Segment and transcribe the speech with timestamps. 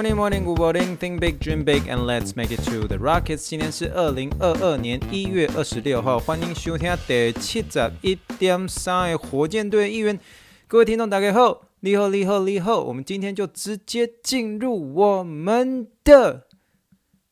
[0.00, 0.96] Morning, morning, good morning.
[0.96, 3.46] Think big, dream big, and let's make it to the Rockets.
[3.46, 10.18] 今天是二零二二年一月二十六号，欢迎收听第七十一点三的火箭队一员。
[10.66, 12.80] 各位听众，大家好，你好，你好，你好。
[12.80, 16.46] 我们今天就直接进入我们的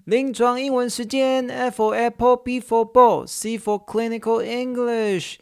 [0.04, 1.48] 临床英文时间。
[1.48, 5.36] F for apple, B for ball, C for clinical English。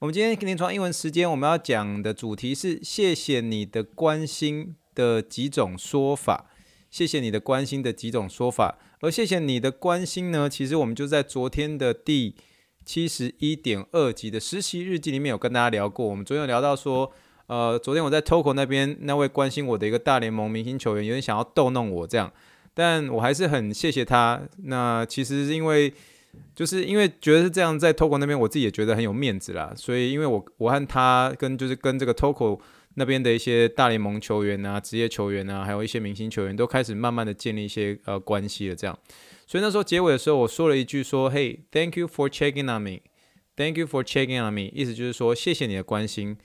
[0.00, 6.48] 我们今天临床英文时间，我们要讲的主题是谢谢你的关心的几种说法。
[6.92, 12.34] 谢谢你的关心的几种说法，而谢谢你的关心呢，其实我们就在昨天的第
[12.84, 16.06] 七十一点二集的实习日记里面有跟大家聊过。
[16.06, 17.10] 我们昨天有聊到说，
[17.46, 22.30] 呃，昨天我在 TOKO 那边那位关心我的一个大联盟明星球员有点想要逗弄我这样，
[22.74, 24.42] 但我还是很谢谢他。
[24.64, 25.90] 那其实是因为
[26.54, 32.60] 就是因为觉得是这样，在 TOKO 那边我自己也觉得很有面子啦，所以因为我我和他跟就是跟这个 TOKO。
[32.94, 38.76] 那边的一些大联盟球员啊、职业球员啊，还有一些明星球员，都开始慢慢的建立一些呃关系了。
[38.76, 38.98] 这样，
[39.46, 43.00] 所以那时候结尾的时候，我说了一句说：“Hey, thank you for checking on me.
[43.56, 46.36] Thank you for checking on me.” 意思就是说，谢谢你的关心。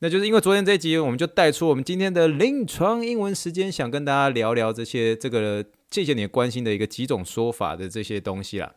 [0.00, 8.74] 那就是因为昨天这集，我们就带出我们今天的临床英文时间，想跟大家聊聊这些这个谢谢你关心的一个几种说法的这些东西啦。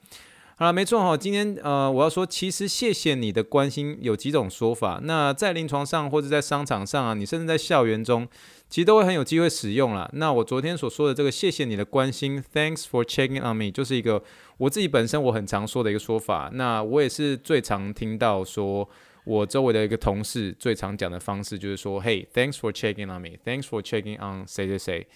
[0.55, 4.99] 好了，没错哈，今天呃，我要说，其实谢谢你的关心有几种说法。
[5.03, 8.27] 那在临床上或者在商场上啊，你甚至在校园中，
[8.69, 10.07] 其实都会很有机会使用啦。
[10.13, 14.23] 那我昨天所说的这个谢谢你的关心，Thanks for checking on me，就是一个
[14.57, 16.51] 我自己本身我很常说的一个说法。
[16.53, 18.87] 那我也是最常听到说，
[19.25, 25.07] 我周围的一个同事最常讲的方式就是说，Hey，Thanks for checking on me，Thanks for checking on 谁谁谁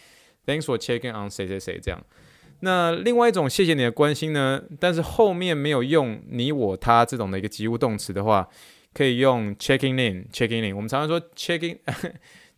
[0.47, 2.03] ，Thanks for checking on 谁谁谁这样。
[2.61, 8.49] 那另外一种谢谢你的关心呢，但是后面没有用你我他这种的一个及物动词的话，
[8.93, 10.75] 可以用 checking in，checking in。
[10.75, 11.77] 我们常常说 checking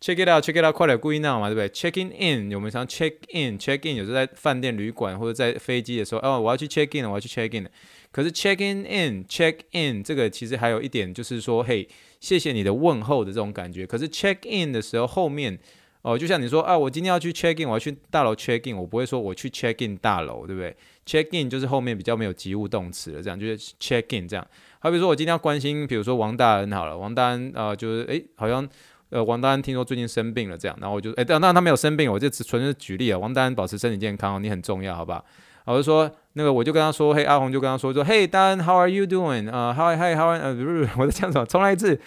[0.00, 7.68] check it out，check it out，快点故意闹嘛，对不对？checking in，我们常 check in，check in，有时候在饭店、旅馆或者在飞机的时候，哦，我要去 check in，我要去 check in。
[8.10, 11.86] 可是 checking in，check in 这个其实还有一点就是说，嘿，
[12.20, 13.86] 谢谢你的问候的这种感觉。
[13.86, 15.58] 可是 check in 的时候后面。
[16.02, 20.74] 哦，就像你说啊，我今天要去 check in，我要去大楼 check in，我不会说我去 check in 大楼，对不对
[21.04, 24.46] ？check in 就是后面比较没有及物动词了，这样就是 check in 这样。
[24.78, 28.66] 好比如说我今天要关心，比如说王大恩好了，王大恩呃就是诶，好像
[29.10, 33.18] 呃王大恩听说最近生病了这样，然后我就诶，当然他没有生病，我就只纯是举例啊。
[33.18, 35.22] 王大恩保持身体健康，你很重要，好不好？
[35.66, 39.50] 我就说那个我就跟他说，嘿，阿红就跟他说说，嘿，大恩，how are you doing？
[39.52, 41.44] 呃，hi hi how are 呃不是我在讲什么？
[41.44, 42.00] 重来一次。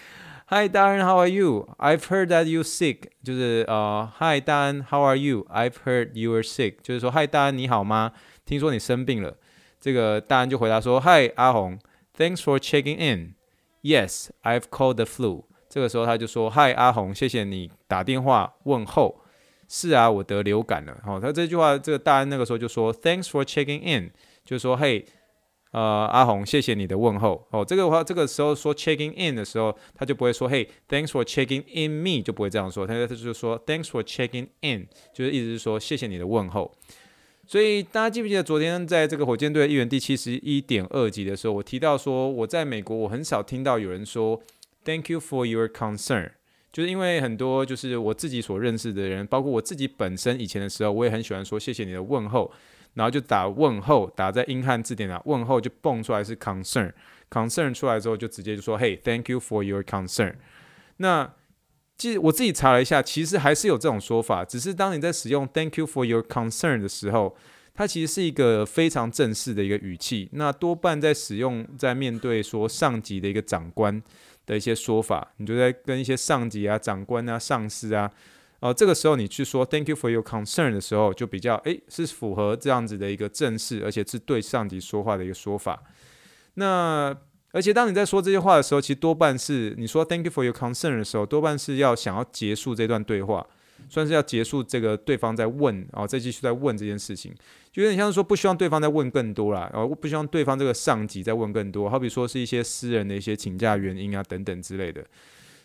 [0.55, 1.65] Hi, Darren, how are you?
[1.79, 3.09] I've heard that you're sick.
[3.23, 5.47] 就是呃，Hi, Darren, how are you?
[5.49, 6.75] I've heard you are sick.
[6.83, 8.11] 就是说，Hi, Dan，你好吗？
[8.45, 9.35] 听说你生病了。
[9.81, 11.79] 这个大恩就回答说，Hi, 阿红
[12.15, 13.33] ，Thanks for checking in.
[13.81, 15.45] Yes, I've called the flu.
[15.67, 19.23] 这个时候他就说，Hi, 阿红，谢谢你打电话问候。
[19.67, 20.95] 是啊，我得流感了。
[21.03, 24.11] 好、他这句话，这个大恩那个时候就说，Thanks for checking in.
[24.45, 25.03] 就是说，嘿。
[25.73, 27.43] 呃，阿红，谢谢你的问候。
[27.49, 32.85] 哦，这个话，这个时候说 checking in 的时候，他就不会说嘿，thanks for checking in me，就不会这样说。
[32.85, 36.71] 他他就是说 thanks for checking in，就是意思是说谢谢你的问候。
[37.47, 44.39] 所以大家记不记得昨天在这个火箭队议员第七十一点二集的时候，我提到说我在美国，我很少听到有人说
[44.85, 46.29] thank you for your concern，
[46.71, 52.51] 就是因为很多就是我自己所认识的人，包括我自己本身以前的时候，我也很喜欢说谢谢你的问候。
[52.93, 60.35] 然后就打问候，打在英汉字典啊，问候就蹦出来是 concern，concern 出来之后就直接就说，Hey, thank you for your concern。
[60.97, 61.33] 那
[61.97, 67.35] 其实我自己查了一下，其实还是有这种说法，只是当你在使用 thank you for your concern 的时候，
[67.73, 70.29] 它其实是一个非常正式的一个语气。
[70.33, 74.01] 那多半在使用在面对说上级的一个长官
[74.45, 78.11] 的一些说法，你就在跟一些上级啊、长官啊、上司啊。
[78.63, 85.83] 哦、呃，这个时候你去说 “Thank you for your concern” 的时候，就比较诶是符合这样子的一个正式，而且是对上级说话的一个说法。
[86.53, 87.13] 那
[87.51, 93.45] 而且当你在说这些话的时候，其实多半是你说 “Thank you for your concern” 的时候，多半是要想要结束这段对话，
[93.89, 97.33] 算是要结束这个对方在问，然后再继续在问这件事情，
[97.69, 105.05] 就有点像是说不希望对方再问更多啦，然后不希望对方这个上级再问更多，好比说是一些私人的一些请假原因啊等等之类的。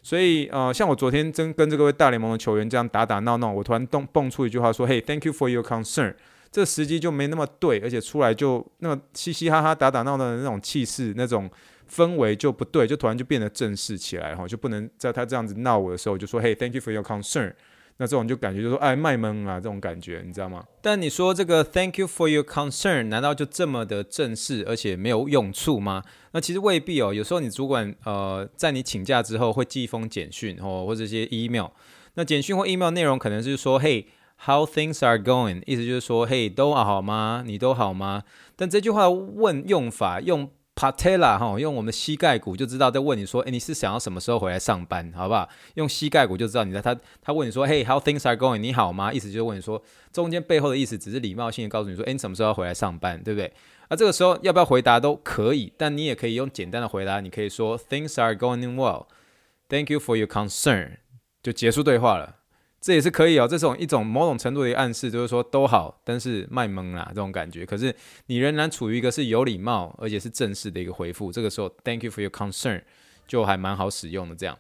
[0.03, 6.15] 所以，呃，像我昨天真跟这个位大联盟的球员这样打打闹闹，我突然动蹦出一句话说：“Hey，thank you for your concern。”
[6.51, 11.51] 这时机就没那么对，而且出来就那么嘻嘻哈哈、打打闹闹的那种气势、那种
[11.91, 17.53] 氛围就不对，就突然就变得正式起来哈，就不能在他这样子闹我的时候就说嘿，Thank you for your concern。
[18.01, 20.65] 那这种就感觉就说哎卖萌啊这种感觉，你知道吗？
[20.81, 26.03] 但你说这个 Thank you for your concern，难道就这么的正式而且没有用处吗？
[26.33, 27.13] 那其实未必哦。
[27.13, 31.67] 有时候你主管呃在你请假之后会寄一封简讯哦，或者一些 email。
[32.15, 34.07] 那简讯或 email 内容可能是说嘿
[34.45, 37.43] ，How things are going，意思就是说嘿都好吗？
[37.45, 38.23] 你都好吗？
[38.55, 40.51] 但这句话问用法用。
[40.79, 45.49] Patella 哈，用我们的膝盖骨就知道在问你说，诶，你是想要什么时候回来上班，好不好？
[45.75, 48.59] 用膝盖骨就知道你在他他问你说，嘿，How things are going？
[48.59, 49.13] 你好吗？
[49.13, 49.83] 意思就是问你说，
[50.13, 53.53] 中间背后的意思只是礼貌性的告诉你说，诶，你什么时候要回来上班，对不对？
[53.91, 60.99] 那这个时候要不要回答都可以，但你也可以用简单的回答，你可以说 Things are going well，Thank you for your concern，
[61.43, 62.37] 就结束对话了。
[62.81, 67.67] 这也是可以哦，这种一种某种程度的暗示，就是说都好，但是卖萌啦这种感觉。
[67.67, 67.95] 可是
[68.27, 72.83] 你仍然处于一个是有礼貌而且是正式的一个回复，这个时候 Thank you for your concern
[73.27, 74.37] 就还蛮好使用的。
[74.37, 74.57] 这样，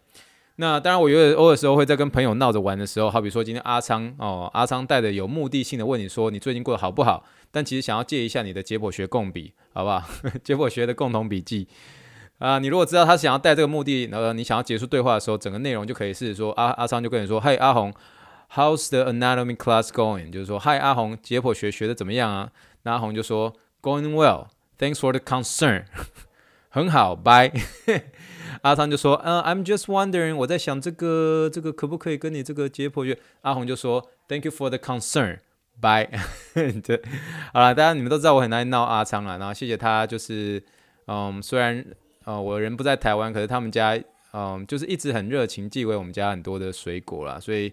[0.57, 7.25] 那当然我有的偶尔时候会在跟朋友闹着玩的时候，好比说今天阿昌哦，阿昌带着有目的性的问你说你最近过得好不好？
[7.51, 10.03] 但其实想要借一下你的解剖学共笔，好不好？
[10.43, 11.69] 解剖学的共同笔记
[12.39, 17.93] 啊，你如果知道他想要带这个目的，然后你想要结束对话的时候，整个内容就可以是说阿阿昌就跟你说，嘿阿红。
[18.55, 20.33] How's the anatomy class going？
[20.33, 22.51] 就是说，嗨，阿红，解剖学学的怎么样啊？
[22.85, 24.47] 那阿红就说，Going well.
[24.79, 25.85] Thanks for the concern.
[26.71, 27.53] 很好，Bye。
[28.63, 33.19] 阿昌就说，嗯、，I'm just wondering，我在想这个这个可不可以跟你这个解剖学？
[33.43, 35.41] 阿红就说，Thank you for the concern.
[35.79, 36.09] Bye。
[36.83, 37.03] 对，
[37.53, 40.65] 好了，大家你们都知道我很爱闹阿昌了，然后谢谢他，就是
[41.07, 41.85] 嗯，虽然
[42.29, 43.99] 呃我人不在台湾，可是他们家
[44.33, 47.73] 嗯就是一直很热情寄回我们家很多的水果啦，所以。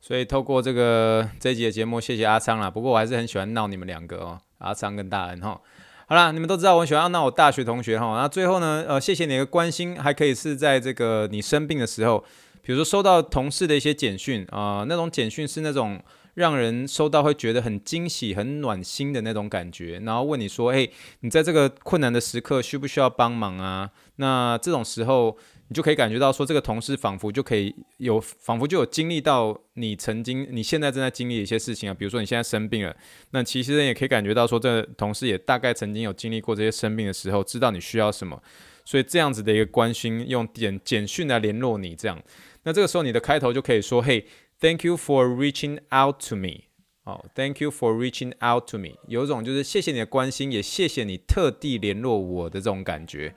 [0.00, 2.70] 所以透过这个这一集的节目，谢谢阿昌啦。
[2.70, 5.60] 不过我还是很喜欢闹你们两个哦，阿昌跟大恩哈。
[6.06, 8.06] 好啦，你们都知道我喜欢闹我大学同学哈。
[8.16, 12.24] 那最后呢，呃，谢谢你的关心，还可以是在这个你生病的时候，
[12.62, 16.00] 比如说收到同事的一些简讯啊，呃，那种简讯是那种
[16.38, 20.90] 让人收到会觉得很惊喜、很暖心的那种感觉，然后问你说，诶，
[21.20, 23.90] 你在这个困难的时刻需不需要帮忙啊？
[24.16, 25.36] 那这种时候。
[25.70, 31.92] 你就可以感觉到说，这个同事仿佛就可以有，仿佛就有经历到你曾经、你现在正在经历的一些事情啊。
[31.92, 32.96] 比如说你现在生病了，
[33.32, 38.42] 那其实人也可以感觉到说，这个同事也大概曾经有经历过这些生病的时候，知道你需要什么，
[38.82, 42.18] 所以这样子的一个关心，用简简讯来联络你，这样，
[42.62, 44.26] 那这个时候你的开头就可以说，嘿
[44.60, 46.64] ，Thank you for reaching out to me。
[47.04, 48.90] 哦，Thank you for reaching out to me。
[49.06, 53.34] 有种就是谢谢你的关心，也谢谢你特地联络我的这种感觉。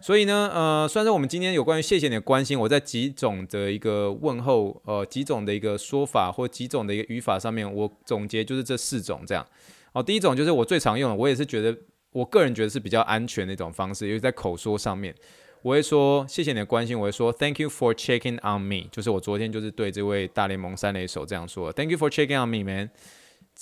[0.00, 9.46] 所以呢，呃，虽然说我们今天有关于谢谢你的关心，我在几种的一个问候，呃，几种的一个说法或几种的一个语法上面，我总结就是这四种这样。
[9.92, 11.76] 哦，第一种就是我最常用的，我也是觉得
[12.12, 15.14] 我个人觉得是比较安全的一种方式，因为在口说上面，
[15.62, 22.90] 我会说谢谢你的关心，我会说 Thank you for checking on me，就是我昨天就是对这位大联盟三垒手这样说，Thank you for checking on me, man，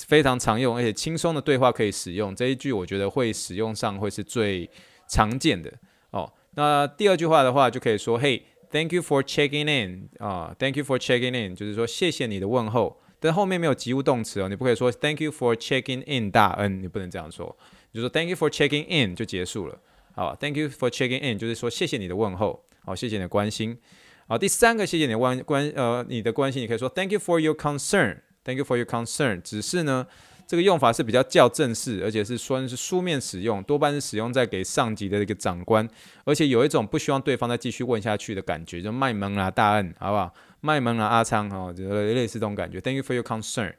[0.06, 4.70] 非常常用而且轻松的对话可以使用这一句，我觉得会使用上会是最
[5.08, 5.70] 常见的。
[6.12, 17.55] 哦，那第二句话的话就可以说，Hey，thank you for checking in 啊，Thank you for checking in，就是说谢谢你的问候，但后面没有及物动词哦，你不可以说 thank you for checking in 大恩，你不能这样说，
[17.93, 19.79] 你就说 thank you for checking in 就结束了，
[20.15, 23.77] 好，thank you for checking in 就是说谢谢你的问候，好，谢谢你的关心，
[24.27, 30.06] 好，第三个谢谢你的关关呃你的关心，你可以说 thank you for your concern，thank you for your concern，只是呢。
[30.46, 35.89] 这个用法是比较较正式，而且是算是书面使用，多半是使用在给上级的一个长官，
[36.25, 40.34] 而且有一种不希望对方再继续问下去的感觉，就卖萌啦，大恩，好不好？
[40.61, 42.81] 卖萌啦，阿昌，哦，就类似这种感觉。
[42.81, 43.73] Thank you for your concern，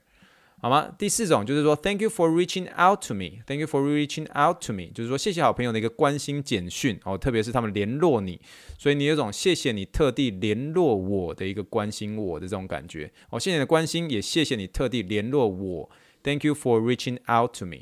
[0.64, 0.94] 好吗？
[0.96, 8.40] 第四种就是说，Thank you for reaching out to me，Thank you for reaching out to me，就是说谢谢好朋友的一个关心简讯，哦，特别是他们联络你，
[8.78, 15.90] 所以你有种谢谢你特地联络我的一个关心我的这种感觉，哦，谢谢你的关心，也谢谢你特地联络我。
[16.22, 17.78] Thank you for reaching out to me。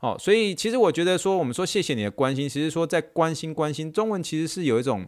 [0.00, 5.06] 哦，所以其实我觉得说，我们说谢谢你的关心，其实说在关心关心，中文其实是有一种，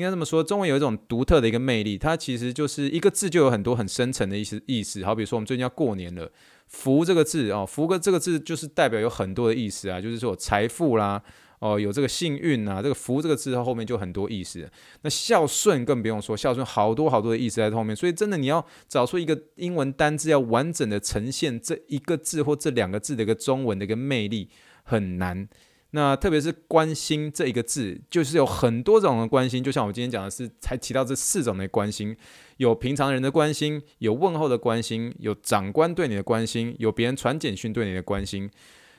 [0.00, 5.04] 应该这么说，中文有一种独特的一个魅力，它其实就是一个字就有很多很深层的意思意思。
[5.04, 6.32] 好比说，我们最近要过年了，
[6.68, 11.22] 福这个字哦，福个这个字就是代表有很多的意思啊，就是说财富啦。
[11.58, 14.66] 哦，有这个幸运啊，这个福这个字它后面就很多意思。
[15.02, 17.94] 那孝顺更不用说，孝顺好多好多的意思在后面。
[17.94, 24.48] 所以真的你要找出一个英文单字，要完整的呈现这一个字或这两个字的一个中文的一个魅力
[24.84, 25.46] 很难。
[25.92, 29.60] 那特别是关心这一个字，就是有很多种的关心。
[29.62, 32.16] 就像我今天讲的是，才提到这四种的关心：
[32.58, 38.48] 有平常人的关心，有问候的关心，有长官对你的关心，有别人传简讯对你的关心。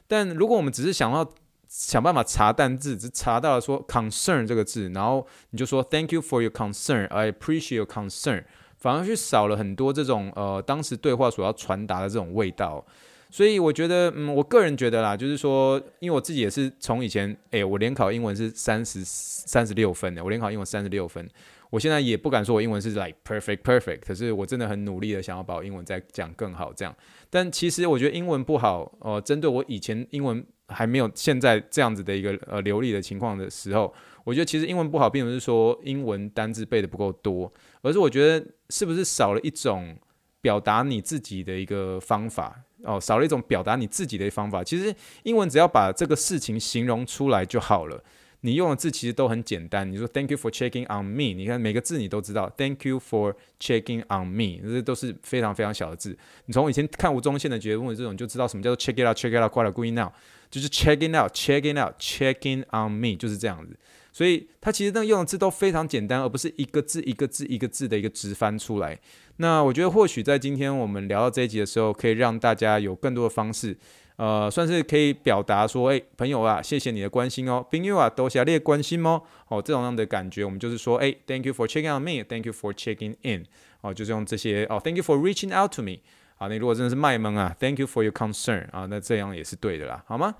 [0.07, 1.25] 但如果我们只是想要
[1.69, 8.43] 想办法查单字，只查到了说 concern 这个字，然后你就说 Thank you for your concern，I appreciate your concern，
[8.77, 12.85] 反而去少了很多这种呃当时对话所要传达的这种味道。
[13.31, 21.25] 所以我觉得，嗯，我个人觉得啦，就是说，因为我自己也是从以前，诶，我联考英文是三十三十六分的，我联考英文三十六分，
[21.69, 26.93] 我现在也不敢说我英文是 like perfect perfect，可是我真的很努力的想要把英文再讲更好这样。
[27.29, 33.93] 但其实我觉得英文不好，呃，针对我以前英文还没有现在这样子的一个呃流利的情况的时候，
[34.25, 37.49] 我觉得其实英文不好，并不是说英文单字背的不够多，
[37.81, 39.95] 而是我觉得是不是少了一种
[40.41, 42.59] 表达你自己的一个方法。
[42.83, 44.63] 哦，少了一种表达你自己的方法。
[44.63, 48.03] 其实英文只要把这个事情形容出来就好了。
[48.43, 49.87] 你用的字其实都很简单。
[49.91, 52.51] 你说 Thank you for checking on me，你看每个字你都知道。
[52.57, 56.17] Thank you for checking on me，这都是非常非常小的字。
[56.47, 60.11] 你从以前看吴宗宪的节目这种就知道什么叫做 check it out，check it out，quite good now，
[60.49, 63.77] 就是 check it out，check it out，checking on me，就是这样子。
[64.11, 68.99] 所以它其实那用的字都非常简单，而不是一个字一个字一个字的一个直翻出来。
[69.37, 73.75] 那我觉得或许在今天我们聊到这一集的时候，可以让大家有更多的方式，
[74.17, 83.45] 呃，算是可以表达说，哎，朋友啊，谢谢你的关心哦，朋友啊，多谢你的关心哦，哦，这种样的感觉，我们就是说，哎，Thank you for checking on me，Thank you for checking in，
[83.81, 85.99] 哦，就是用这些哦，Thank you for reaching out to me，
[86.37, 90.35] 啊，你如果真的是卖萌啊，Thank you for your concern，啊，那这样也是对的啦，好吗？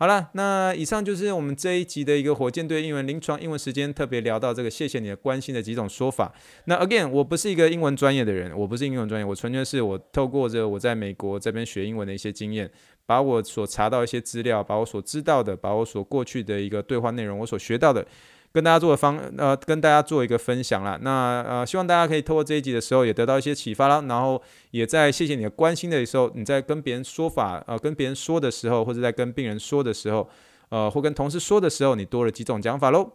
[0.00, 6.32] 好了，那以上就是我们这一集的一个火箭队英文临床英文时间，特别聊到这个谢谢你的关心的几种说法。
[6.66, 12.70] 那 again，我不是一个英文专业的人，我不是英文专业，我纯粹是我透过着我在美国这边学英文的一些经验，
[13.06, 18.06] 把我所查到一些资料，把我所知道的，把我所过去的一个对话内容，我所学到的。
[18.52, 20.98] 跟大家做个方呃，跟大家做一个分享啦。
[21.02, 24.02] 那呃，希望大家可以透过这一集的时候也得到一些启发啦。
[24.08, 24.40] 然后
[24.70, 30.28] 也在谢谢你的关心的时候，你在跟别人说法呃，跟别人说的时候，或者在跟病人说的时候，
[30.70, 33.12] 呃，或跟同事说的时候，你多了几种讲法喽。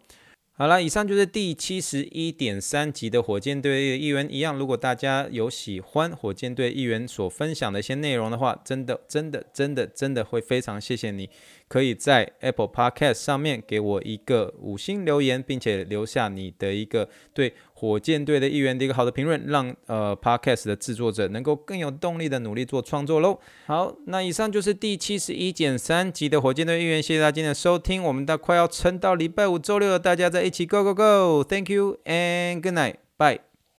[0.56, 4.56] 好了，以上就是第七十一点三集的火箭队议员一样。
[4.56, 11.28] 如果大家有喜欢火箭队议员所分享的一些内容的话，真的真的真的真的会非常谢谢你。
[11.66, 17.52] 可以在 Apple Podcast 上面给我一个五星留言，并且留下你的一个对
[17.84, 23.38] 火箭队的一员的一个好的评论，让呃 Podcast 的制作者能够更有动力的努力做创作喽。
[23.66, 33.53] 好，那以上就是第七十一减三集的火箭队一员，谢谢大家今天的收听，我们到快要撑到礼拜五、周六了，大家在一起，Go Go Go！Thank you and good night，bye。